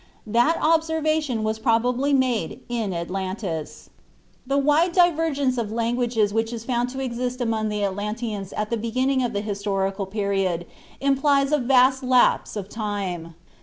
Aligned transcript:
That 0.25 0.57
observation 0.59 1.43
was 1.43 1.59
probably 1.59 2.11
made 2.11 2.61
in 2.67 2.91
Atlantis. 2.91 3.91
The 4.47 4.57
wide 4.57 4.93
divergence 4.93 5.59
of 5.59 5.71
languages 5.71 6.33
which 6.33 6.51
is 6.51 6.63
found 6.65 6.89
to 6.89 6.99
exist 7.01 7.39
among 7.39 7.69
the 7.69 7.83
Atlanteans 7.83 8.51
at 8.53 8.71
the 8.71 8.77
beginning 8.77 9.21
of 9.23 9.33
the 9.33 9.41
Historical 9.41 10.07
Period 10.07 10.65
implies 10.99 11.51
a 11.51 11.59
vast 11.59 12.01
lapse 12.01 12.55
of 12.55 12.67
time. 12.67 13.35